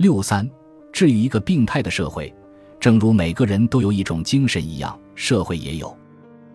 [0.00, 0.48] 六三，
[0.94, 2.34] 至于一个病态的社会，
[2.80, 5.94] 正如每个人都有一种精神一样，社会也有。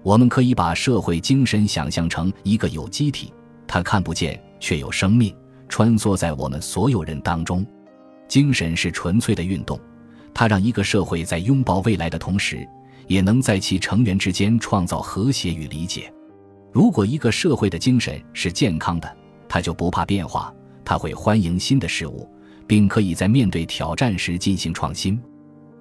[0.01, 3.31] 我们可以把社会精神想象成一个有机体，
[3.67, 5.31] 它看不见却有生命，
[5.69, 7.63] 穿梭在我们所有人当中。
[8.27, 9.79] 精神是纯粹的运动，
[10.33, 12.67] 它让一个社会在拥抱未来的同时，
[13.05, 16.11] 也能在其成员之间创造和谐与理解。
[16.73, 19.17] 如果一个社会的精神是健康的，
[19.47, 20.51] 它就不怕变化，
[20.83, 22.27] 它会欢迎新的事物。
[22.67, 25.21] 并可以在面对挑战时进行创新，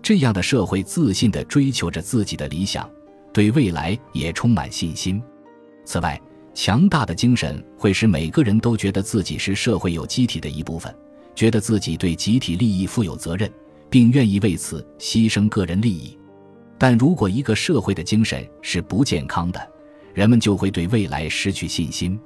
[0.02, 2.88] 这样的社会自信地追求着自己的理想，
[3.32, 5.22] 对未来也充满信心。
[5.84, 6.20] 此外，
[6.54, 10.94] 强大的精神会使每个人都觉得自己是社会有机体的一部分，
[11.34, 13.50] 觉得自己对集体利益负有责任，
[13.90, 16.16] 并愿意为此牺牲个人利益。
[16.78, 19.68] 但如果一个社会的精神是不健康的，
[20.12, 22.18] 人们就会对未来失去信心，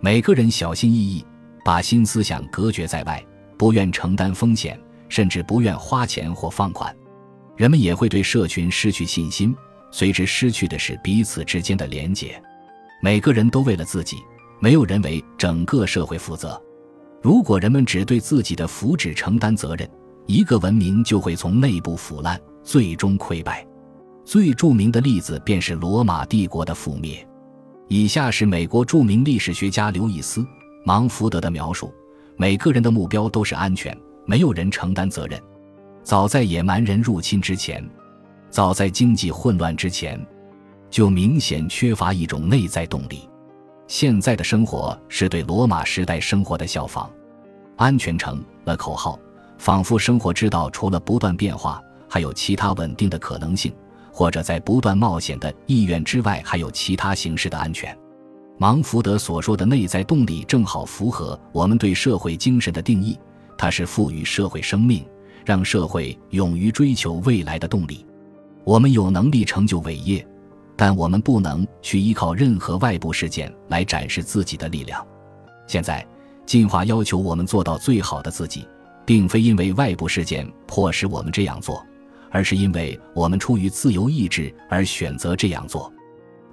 [0.00, 1.24] 每个人小心翼翼，
[1.64, 3.24] 把新思想隔绝在外。
[3.64, 4.78] 不愿承担风险，
[5.08, 6.94] 甚至不愿花钱或放款，
[7.56, 9.56] 人们也会对社群失去信心，
[9.90, 12.38] 随之失去的是彼此之间的连结。
[13.00, 14.18] 每个人都为了自己，
[14.60, 16.62] 没有人为整个社会负责。
[17.22, 19.88] 如果人们只对自己的福祉承担责任，
[20.26, 23.66] 一个文明就会从内部腐烂，最终溃败。
[24.26, 27.26] 最著名的例子便是罗马帝国的覆灭。
[27.88, 30.42] 以下是美国著名历史学家刘易斯·
[30.84, 31.90] 芒福德的描述。
[32.36, 33.96] 每个人的目标都是安全，
[34.26, 35.40] 没有人承担责任。
[36.02, 37.82] 早在野蛮人入侵之前，
[38.50, 40.20] 早在经济混乱之前，
[40.90, 43.28] 就明显缺乏一种内在动力。
[43.86, 47.10] 现在的生活是对罗马时代生活的效仿，
[47.76, 49.18] 安全成了口号，
[49.58, 53.72] 仿佛生活之道除了不断变化，还有其他稳定的可能性，
[54.12, 57.96] 或者在不断冒险的意愿之外，还有其他形式的安全。
[58.56, 63.18] 芒福德所说的内在动力正好符合我们对社会精神的定义，
[63.58, 65.04] 它是赋予社会生命，
[65.44, 68.06] 让社会勇于追求未来的动力。
[68.62, 70.24] 我们有能力成就伟业，
[70.76, 75.04] 但我们不能去依靠任何外部事件来展示自己的力量。
[75.66, 76.06] 现在，
[76.46, 78.66] 进化要求我们做到最好的自己，
[79.04, 81.84] 并非因为外部事件迫使我们这样做，
[82.30, 85.92] 而是因为我们出于自由意志而选择这样做。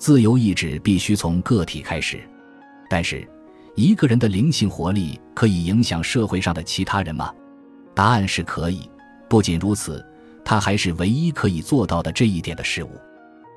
[0.02, 2.20] 自由意志必须从个体开始，
[2.90, 3.24] 但是，
[3.76, 7.32] 一个人的灵性活力可以影响社会上的其他人吗？
[7.94, 8.90] 答案是可以。
[9.30, 10.04] 不仅如此，
[10.44, 12.90] 他还是唯一可以做到的这一点的事物。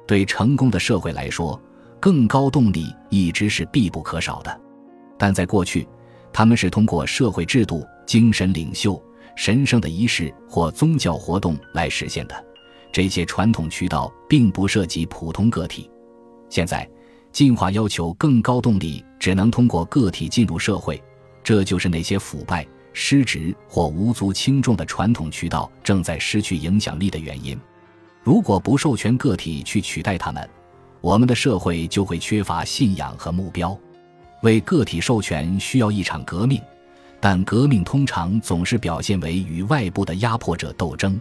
[0.06, 1.58] 对成功的社会来说，
[1.98, 4.60] 更高动力一直是必不可少的。
[5.16, 5.88] 但在过去，
[6.30, 9.02] 他们是通过社会制度、精神领袖、
[9.34, 12.44] 神圣的仪式或宗教活动来实现的。
[12.92, 15.90] 这些传统渠道并不涉及普通个体。
[16.48, 16.88] 现在，
[17.32, 21.02] 进化要求更高动力只能通过个体进入社会，
[21.42, 27.58] 这就是那些腐败、失职或无足轻重的传统渠道正在失去影响力的原因。
[28.22, 30.48] 如果不授权个体去取代他们，
[31.00, 33.76] 我们的社会就会缺乏信仰和目标。
[34.42, 36.60] 为个体授权需要一场革命，
[37.20, 41.20] 但革命通常总是表现为与外部的压迫者斗争，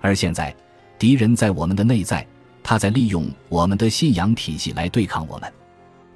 [0.00, 0.54] 而现在，
[0.98, 2.26] 敌人在我们的内在。
[2.68, 5.48] 他在利用我们的信仰体系来对抗我们，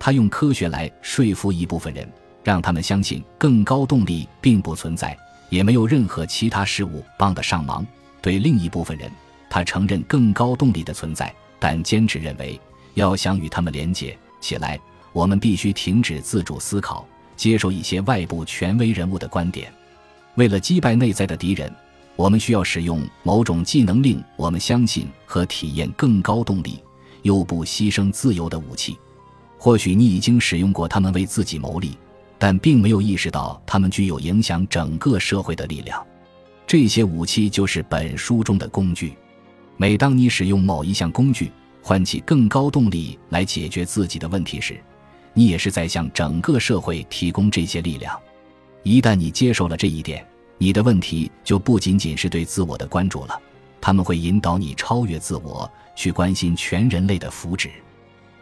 [0.00, 2.12] 他用科学来说服一部分人，
[2.42, 5.16] 让他们相信更高动力并不存在，
[5.48, 7.86] 也没有任何其他事物帮得上忙。
[8.20, 9.08] 对另一部分人，
[9.48, 12.60] 他承认更高动力的存在，但坚持认为
[12.94, 14.76] 要想与他们连接起来，
[15.12, 17.06] 我们必须停止自主思考，
[17.36, 19.72] 接受一些外部权威人物的观点。
[20.34, 21.72] 为了击败内在的敌人。
[22.16, 26.78] 我们需要使用某种技能，令我们相信和体验更高动力
[27.22, 28.96] 又不牺牲自由的武器。
[29.56, 31.96] 或许你已经使用过它们为自己谋利，
[32.38, 36.02] 但并没有意识到它们具有影响整个社会的力量。
[36.66, 39.14] 这些武器就是本书中的工具。
[39.76, 41.50] 每当你使用某一项工具
[41.82, 44.78] 唤起更高动力来解决自己的问题时，
[45.32, 48.18] 你也是在向整个社会提供这些力量。
[48.82, 50.26] 一旦你接受了这一点，
[50.62, 53.40] 你的问题就不仅仅是对自我的关注了，
[53.80, 57.70] 他们会引导你超越自我，去关心全人类的福祉。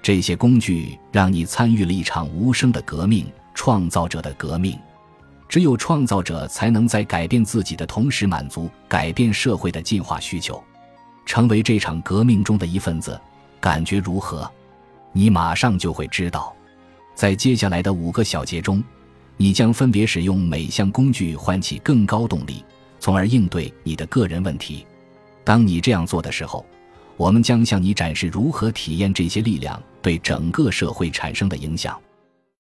[0.03, 4.77] 这些工具让你参与了一场无声的革命，创造者的革命。
[5.49, 10.61] 只有创造者才能在改变自己的同时满足改变社会的进化需求。
[11.25, 13.19] 成为这场革命中的一份子，
[13.61, 14.51] 感觉如何？
[15.13, 16.53] 你马上就会知道。
[17.15, 18.83] 在接下来的五个小节中。
[19.41, 22.65] 你将分别使用每项工具唤起更高动力，
[22.99, 24.85] 从而应对你的个人问题。
[25.45, 26.67] 当你这样做的时候，
[27.17, 31.99] 我们将向你展示如何体验这些力量对整个社会产生的影响。